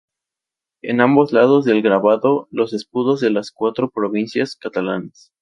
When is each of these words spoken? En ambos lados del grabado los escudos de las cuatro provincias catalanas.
En 0.81 0.99
ambos 0.99 1.31
lados 1.31 1.63
del 1.63 1.83
grabado 1.83 2.47
los 2.49 2.73
escudos 2.73 3.19
de 3.21 3.29
las 3.29 3.51
cuatro 3.51 3.91
provincias 3.91 4.55
catalanas. 4.55 5.31